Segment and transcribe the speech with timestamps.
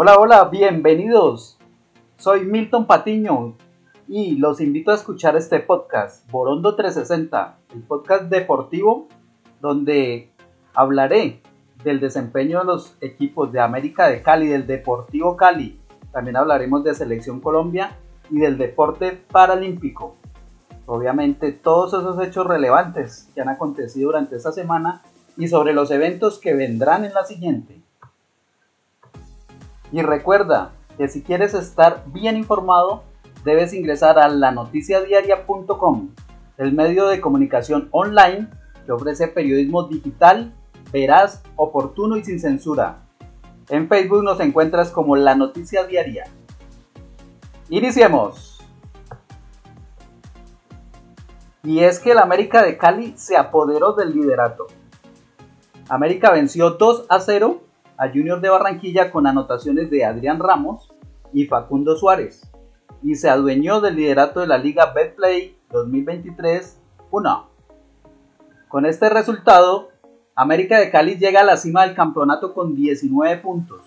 [0.00, 1.58] Hola, hola, bienvenidos.
[2.18, 3.56] Soy Milton Patiño
[4.06, 9.08] y los invito a escuchar este podcast, Borondo 360, el podcast deportivo
[9.60, 10.30] donde
[10.72, 11.42] hablaré
[11.82, 15.80] del desempeño de los equipos de América de Cali, del Deportivo Cali.
[16.12, 17.96] También hablaremos de Selección Colombia
[18.30, 20.14] y del deporte paralímpico.
[20.86, 25.02] Obviamente todos esos hechos relevantes que han acontecido durante esta semana
[25.36, 27.77] y sobre los eventos que vendrán en la siguiente.
[29.92, 33.04] Y recuerda que si quieres estar bien informado,
[33.44, 36.10] debes ingresar a lanoticiadiaria.com,
[36.56, 38.48] el medio de comunicación online
[38.84, 40.52] que ofrece periodismo digital,
[40.92, 42.98] veraz, oportuno y sin censura.
[43.68, 46.24] En Facebook nos encuentras como La Noticia Diaria.
[47.68, 48.58] Iniciemos.
[51.62, 54.68] Y es que el América de Cali se apoderó del liderato.
[55.88, 57.60] América venció 2 a 0
[57.98, 60.88] a Junior de Barranquilla con anotaciones de Adrián Ramos
[61.32, 62.48] y Facundo Suárez
[63.02, 67.44] y se adueñó del liderato de la Liga Betplay 2023-1.
[68.68, 69.88] Con este resultado,
[70.34, 73.80] América de Cali llega a la cima del campeonato con 19 puntos,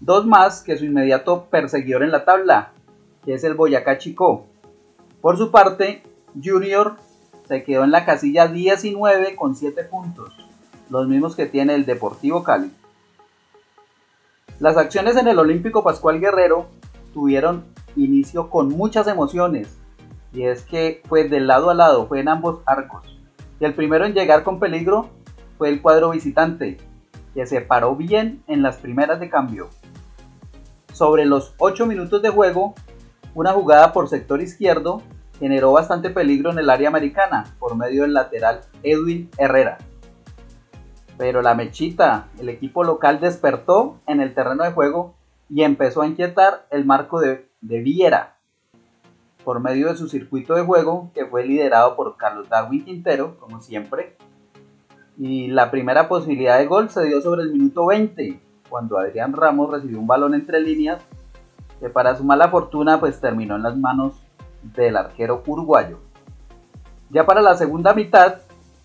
[0.00, 2.72] dos más que su inmediato perseguidor en la tabla,
[3.24, 4.44] que es el Boyacá Chico.
[5.20, 6.02] Por su parte,
[6.42, 6.96] Junior
[7.48, 10.34] se quedó en la casilla 19 con 7 puntos,
[10.90, 12.70] los mismos que tiene el Deportivo Cali.
[14.62, 16.68] Las acciones en el Olímpico Pascual Guerrero
[17.12, 17.64] tuvieron
[17.96, 19.76] inicio con muchas emociones,
[20.32, 23.18] y es que fue de lado a lado, fue en ambos arcos.
[23.58, 25.08] Y el primero en llegar con peligro
[25.58, 26.78] fue el cuadro visitante,
[27.34, 29.68] que se paró bien en las primeras de cambio.
[30.92, 32.74] Sobre los 8 minutos de juego,
[33.34, 35.02] una jugada por sector izquierdo
[35.40, 39.78] generó bastante peligro en el área americana por medio del lateral Edwin Herrera.
[41.22, 45.14] Pero la mechita, el equipo local despertó en el terreno de juego
[45.48, 48.38] y empezó a inquietar el marco de, Viera
[49.44, 53.60] por medio de su circuito de juego que fue liderado por Carlos Darwin Quintero, como
[53.60, 54.16] siempre.
[55.16, 59.70] Y la primera posibilidad de gol se dio sobre el minuto 20, cuando Adrián Ramos
[59.70, 61.00] recibió un balón entre líneas
[61.78, 64.20] que para su mala fortuna pues terminó en las manos
[64.74, 66.00] del arquero uruguayo.
[67.10, 68.38] Ya para la segunda mitad,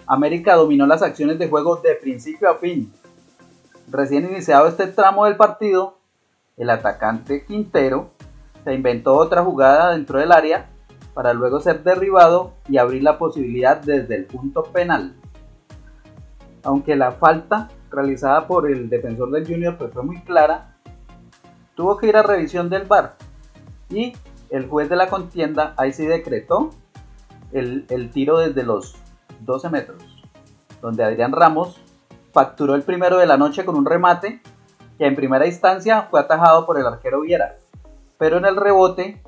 [0.08, 2.92] América dominó las acciones de juego de principio a fin.
[3.90, 5.98] Recién iniciado este tramo del partido,
[6.56, 8.12] el atacante Quintero
[8.64, 10.70] se inventó otra jugada dentro del área
[11.14, 15.14] para luego ser derribado y abrir la posibilidad desde el punto penal.
[16.64, 20.78] Aunque la falta realizada por el defensor del Junior pues fue muy clara,
[21.76, 23.16] tuvo que ir a revisión del VAR
[23.90, 24.14] y
[24.50, 26.72] el juez de la contienda ahí sí decretó
[27.52, 28.96] el, el tiro desde los
[29.42, 30.04] 12 metros,
[30.82, 31.82] donde Adrián Ramos
[32.32, 34.42] facturó el primero de la noche con un remate
[34.98, 37.58] que en primera instancia fue atajado por el arquero Viera,
[38.18, 39.22] pero en el rebote,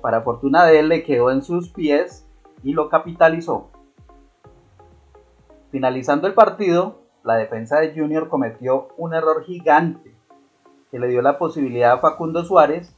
[0.00, 2.26] para fortuna de él, le quedó en sus pies
[2.62, 3.70] y lo capitalizó.
[5.70, 10.14] Finalizando el partido, la defensa de Junior cometió un error gigante
[10.90, 12.94] que le dio la posibilidad a Facundo Suárez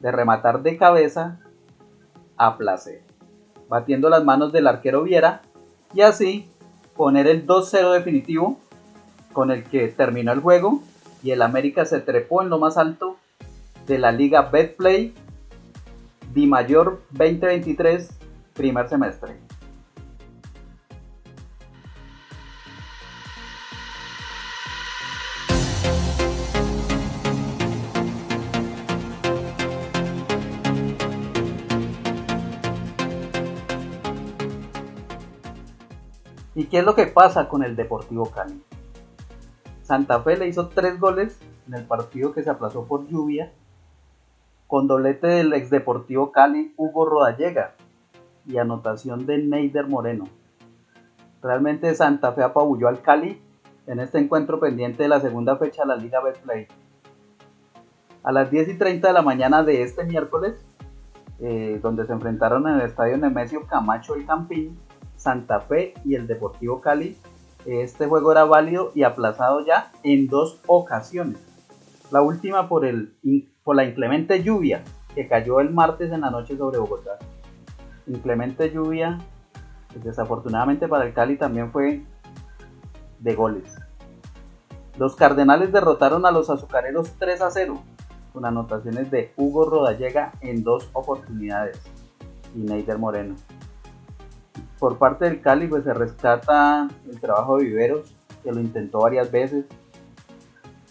[0.00, 1.38] de rematar de cabeza
[2.36, 3.02] a placer,
[3.68, 5.42] batiendo las manos del arquero Viera
[5.94, 6.50] y así
[6.96, 8.58] poner el 2-0 definitivo
[9.32, 10.82] con el que terminó el juego
[11.22, 13.16] y el América se trepó en lo más alto
[13.86, 15.14] de la Liga Betplay
[16.34, 18.10] Di Mayor 2023
[18.54, 19.47] primer semestre.
[36.58, 38.60] ¿Y qué es lo que pasa con el Deportivo Cali?
[39.82, 41.38] Santa Fe le hizo tres goles
[41.68, 43.52] en el partido que se aplazó por lluvia,
[44.66, 47.74] con doblete del ex Deportivo Cali Hugo Rodallega
[48.44, 50.24] y anotación de Neider Moreno.
[51.44, 53.40] Realmente Santa Fe apabulló al Cali
[53.86, 56.66] en este encuentro pendiente de la segunda fecha de la Liga Betplay.
[58.24, 60.60] A las 10 y 30 de la mañana de este miércoles,
[61.38, 64.76] eh, donde se enfrentaron en el estadio Nemesio Camacho y Campín,
[65.18, 67.18] Santa Fe y el Deportivo Cali.
[67.66, 71.38] Este juego era válido y aplazado ya en dos ocasiones.
[72.10, 73.14] La última por, el,
[73.62, 74.82] por la inclemente lluvia
[75.14, 77.18] que cayó el martes en la noche sobre Bogotá.
[78.06, 79.18] Inclemente lluvia,
[79.92, 82.04] que desafortunadamente para el Cali también fue
[83.18, 83.76] de goles.
[84.96, 87.82] Los Cardenales derrotaron a los Azucareros 3 a 0,
[88.32, 91.80] con anotaciones de Hugo Rodallega en dos oportunidades
[92.54, 93.34] y Neider Moreno
[94.78, 99.30] por parte del Cali pues se rescata el trabajo de Viveros, que lo intentó varias
[99.30, 99.66] veces.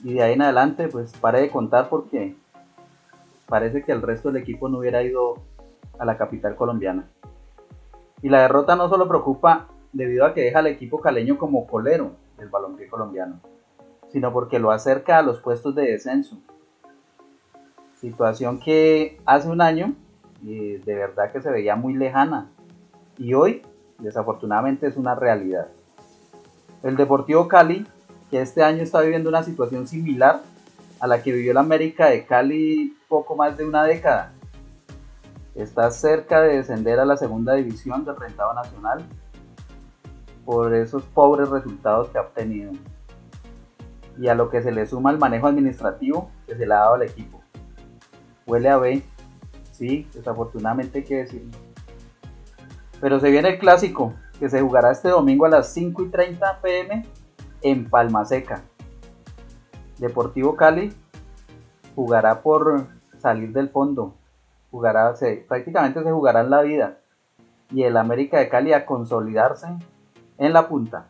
[0.04, 2.36] Y de ahí en adelante, pues pare de contar porque
[3.48, 5.36] parece que el resto del equipo no hubiera ido
[5.98, 7.08] a la capital colombiana.
[8.22, 12.12] Y la derrota no solo preocupa debido a que deja al equipo caleño como colero
[12.38, 13.40] del balompié colombiano,
[14.10, 16.38] sino porque lo acerca a los puestos de descenso.
[17.96, 19.96] Situación que hace un año
[20.42, 22.52] de verdad que se veía muy lejana
[23.18, 23.64] y hoy
[24.00, 25.68] desafortunadamente es una realidad.
[26.84, 27.86] El Deportivo Cali,
[28.30, 30.42] que este año está viviendo una situación similar
[31.00, 34.34] a la que vivió el América de Cali poco más de una década,
[35.56, 39.04] está cerca de descender a la segunda división del rentado nacional
[40.46, 42.72] por esos pobres resultados que ha obtenido
[44.20, 46.96] y a lo que se le suma el manejo administrativo que se le ha dado
[46.96, 47.42] al equipo.
[48.46, 49.04] Huele a B,
[49.72, 51.67] sí, desafortunadamente hay que decirlo.
[53.00, 56.62] Pero se viene el clásico, que se jugará este domingo a las 5 y 30
[56.62, 57.06] pm
[57.62, 58.62] en Palma Seca.
[59.98, 60.94] Deportivo Cali
[61.96, 62.86] jugará por
[63.20, 64.14] salir del fondo,
[64.70, 65.14] jugará,
[65.48, 66.98] prácticamente se jugará en la vida.
[67.72, 69.68] Y el América de Cali a consolidarse
[70.38, 71.06] en la punta.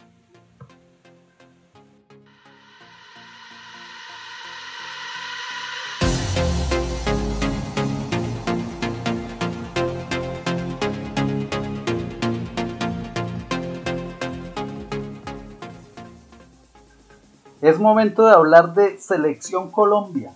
[17.68, 20.32] Es momento de hablar de Selección Colombia.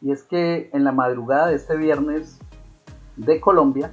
[0.00, 2.40] Y es que en la madrugada de este viernes
[3.14, 3.92] de Colombia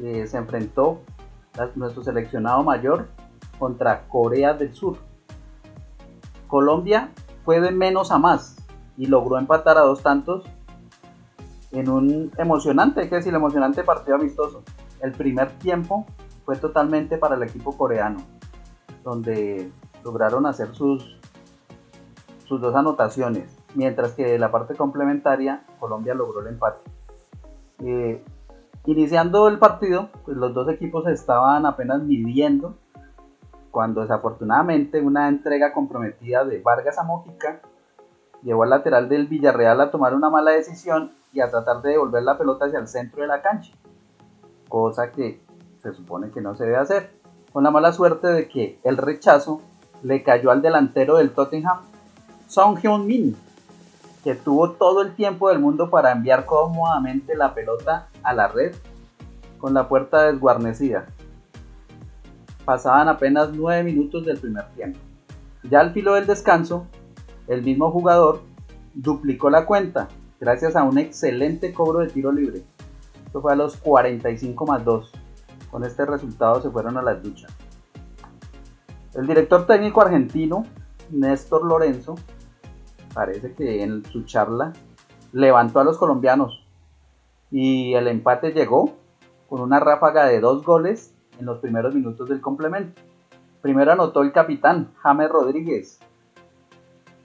[0.00, 1.00] eh, se enfrentó
[1.74, 3.08] nuestro seleccionado mayor
[3.58, 4.98] contra Corea del Sur.
[6.46, 7.10] Colombia
[7.44, 8.54] fue de menos a más
[8.96, 10.44] y logró empatar a dos tantos
[11.72, 14.62] en un emocionante, que decir, emocionante partido amistoso.
[15.02, 16.06] El primer tiempo
[16.44, 18.18] fue totalmente para el equipo coreano,
[19.02, 19.68] donde
[20.06, 21.18] lograron hacer sus,
[22.46, 26.90] sus dos anotaciones, mientras que la parte complementaria Colombia logró el empate.
[27.80, 28.24] Eh,
[28.86, 32.76] Iniciando el partido, pues los dos equipos estaban apenas midiendo
[33.72, 37.60] cuando desafortunadamente una entrega comprometida de Vargas a Mojica
[38.44, 42.22] llevó al lateral del Villarreal a tomar una mala decisión y a tratar de devolver
[42.22, 43.72] la pelota hacia el centro de la cancha,
[44.68, 45.40] cosa que
[45.82, 47.10] se supone que no se debe hacer,
[47.52, 49.62] con la mala suerte de que el rechazo
[50.02, 51.80] le cayó al delantero del Tottenham,
[52.46, 53.36] Song Hyun-min,
[54.22, 58.74] que tuvo todo el tiempo del mundo para enviar cómodamente la pelota a la red
[59.58, 61.06] con la puerta desguarnecida.
[62.64, 64.98] Pasaban apenas 9 minutos del primer tiempo.
[65.70, 66.86] Ya al filo del descanso,
[67.46, 68.42] el mismo jugador
[68.94, 70.08] duplicó la cuenta
[70.40, 72.62] gracias a un excelente cobro de tiro libre.
[73.26, 75.12] Esto fue a los 45 más 2.
[75.70, 77.52] Con este resultado se fueron a las duchas.
[79.16, 80.64] El director técnico argentino,
[81.10, 82.16] Néstor Lorenzo,
[83.14, 84.74] parece que en su charla
[85.32, 86.66] levantó a los colombianos
[87.50, 88.92] y el empate llegó
[89.48, 93.00] con una ráfaga de dos goles en los primeros minutos del complemento.
[93.62, 95.98] Primero anotó el capitán James Rodríguez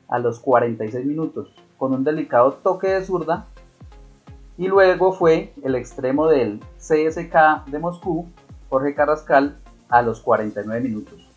[0.07, 3.47] a los 46 minutos con un delicado toque de zurda
[4.57, 8.30] y luego fue el extremo del CSK de Moscú,
[8.69, 9.57] Jorge Carrascal,
[9.89, 11.31] a los 49 minutos.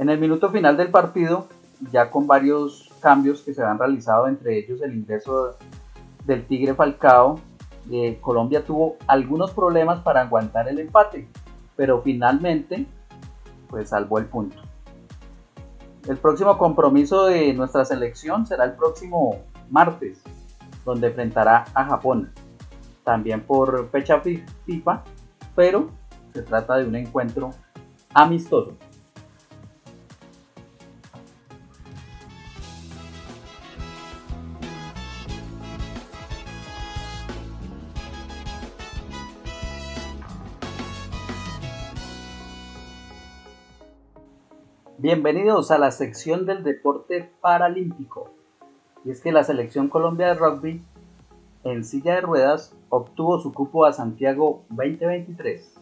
[0.00, 1.46] En el minuto final del partido,
[1.92, 5.56] ya con varios cambios que se han realizado, entre ellos el ingreso
[6.24, 7.38] del Tigre Falcao.
[7.92, 11.28] Eh, Colombia tuvo algunos problemas para aguantar el empate,
[11.76, 12.86] pero finalmente
[13.68, 14.56] pues salvó el punto.
[16.08, 20.22] El próximo compromiso de nuestra selección será el próximo martes,
[20.86, 22.32] donde enfrentará a Japón,
[23.04, 24.22] también por fecha
[24.64, 25.02] FIFA,
[25.54, 25.90] pero
[26.32, 27.50] se trata de un encuentro
[28.14, 28.78] amistoso.
[45.22, 48.30] Bienvenidos a la sección del deporte paralímpico.
[49.04, 50.82] Y es que la selección Colombia de rugby
[51.62, 55.74] en silla de ruedas obtuvo su cupo a Santiago 2023.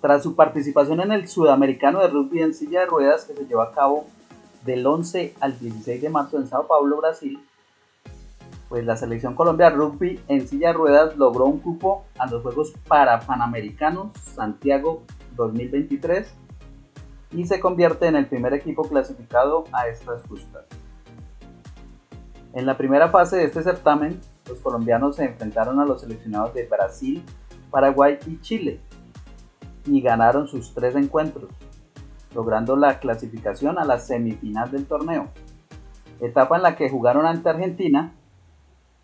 [0.00, 3.60] Tras su participación en el Sudamericano de Rugby en silla de ruedas que se llevó
[3.60, 4.06] a cabo
[4.64, 7.38] del 11 al 16 de marzo en Sao Paulo, Brasil,
[8.70, 12.42] pues la selección Colombia de Rugby en silla de ruedas logró un cupo a los
[12.42, 15.02] Juegos Parapanamericanos Santiago
[15.36, 16.39] 2023
[17.32, 20.64] y se convierte en el primer equipo clasificado a estas justas.
[22.52, 26.66] En la primera fase de este certamen, los colombianos se enfrentaron a los seleccionados de
[26.66, 27.22] Brasil,
[27.70, 28.80] Paraguay y Chile
[29.86, 31.50] y ganaron sus tres encuentros.
[32.32, 35.26] logrando la clasificación a la semifinal del torneo,
[36.20, 38.12] etapa en la que jugaron ante Argentina,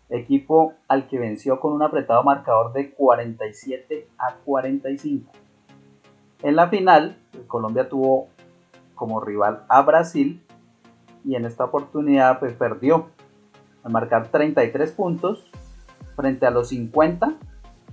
[0.09, 5.29] equipo al que venció con un apretado marcador de 47 a 45.
[6.43, 7.17] En la final,
[7.47, 8.27] Colombia tuvo
[8.95, 10.43] como rival a Brasil
[11.23, 13.07] y en esta oportunidad pues, perdió
[13.83, 15.45] al marcar 33 puntos
[16.15, 17.35] frente a los 50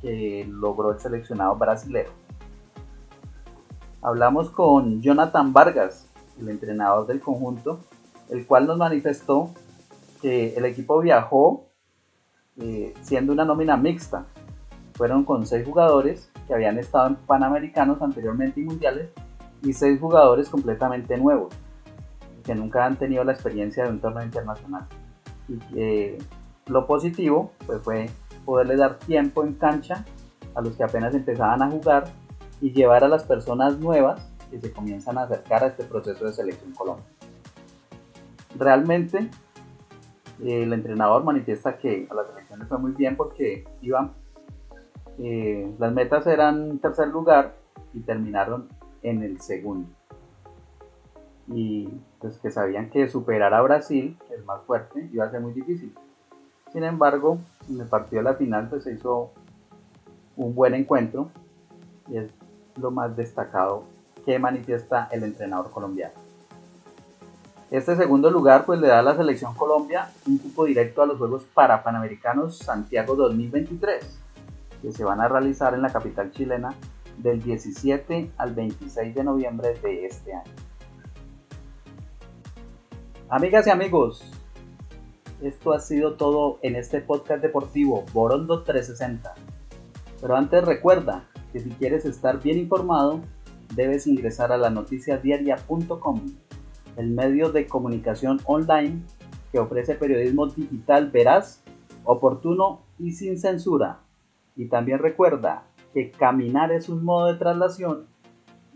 [0.01, 2.11] que logró el seleccionado brasileño.
[4.03, 7.81] Hablamos con Jonathan Vargas, el entrenador del conjunto,
[8.29, 9.51] el cual nos manifestó
[10.21, 11.67] que el equipo viajó
[12.59, 14.27] eh, siendo una nómina mixta.
[14.95, 19.11] Fueron con seis jugadores que habían estado en Panamericanos anteriormente y mundiales
[19.63, 21.55] y seis jugadores completamente nuevos
[22.45, 24.87] que nunca han tenido la experiencia de un torneo internacional.
[25.49, 26.19] Y que
[26.67, 28.11] lo positivo pues, fue
[28.45, 30.05] poderle dar tiempo en cancha
[30.55, 32.05] a los que apenas empezaban a jugar
[32.61, 36.33] y llevar a las personas nuevas que se comienzan a acercar a este proceso de
[36.33, 37.05] selección Colombia.
[38.57, 39.31] Realmente
[40.43, 44.13] el entrenador manifiesta que a las selecciones fue muy bien porque iban,
[45.19, 47.55] eh, las metas eran tercer lugar
[47.93, 48.69] y terminaron
[49.03, 49.89] en el segundo.
[51.49, 51.89] Y
[52.21, 55.95] pues que sabían que superar a Brasil, es más fuerte, iba a ser muy difícil.
[56.73, 59.31] Sin embargo, en el partido de la final pues, se hizo
[60.37, 61.29] un buen encuentro
[62.09, 62.31] y es
[62.77, 63.85] lo más destacado
[64.25, 66.15] que manifiesta el entrenador colombiano.
[67.71, 71.19] Este segundo lugar pues le da a la selección Colombia un cupo directo a los
[71.19, 74.24] Juegos Parapanamericanos Santiago 2023,
[74.85, 76.75] que se van a realizar en la capital chilena
[77.17, 80.53] del 17 al 26 de noviembre de este año.
[83.31, 84.31] Amigas y amigos,
[85.41, 89.35] esto ha sido todo en este podcast deportivo Borondo 360.
[90.21, 91.25] Pero antes recuerda
[91.55, 93.21] que si quieres estar bien informado,
[93.75, 96.21] debes ingresar a la noticiasdiaria.com,
[96.99, 99.03] el medio de comunicación online
[99.51, 101.63] que ofrece periodismo digital veraz,
[102.05, 104.04] oportuno y sin censura.
[104.57, 108.07] Y también recuerda que caminar es un modo de traslación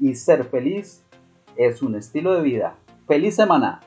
[0.01, 1.05] y ser feliz
[1.57, 2.77] es un estilo de vida.
[3.07, 3.81] ¡Feliz semana!